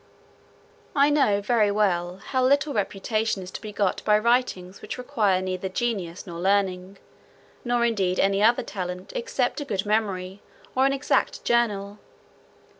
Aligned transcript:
I 0.95 1.11
know 1.11 1.41
very 1.41 1.69
well, 1.69 2.17
how 2.17 2.43
little 2.43 2.73
reputation 2.73 3.43
is 3.43 3.51
to 3.51 3.61
be 3.61 3.71
got 3.71 4.03
by 4.03 4.17
writings 4.17 4.81
which 4.81 4.97
require 4.97 5.43
neither 5.43 5.69
genius 5.69 6.25
nor 6.25 6.39
learning, 6.39 6.97
nor 7.63 7.85
indeed 7.85 8.19
any 8.19 8.41
other 8.41 8.63
talent, 8.63 9.13
except 9.15 9.61
a 9.61 9.65
good 9.65 9.85
memory, 9.85 10.41
or 10.75 10.87
an 10.87 10.91
exact 10.93 11.43
journal. 11.43 11.99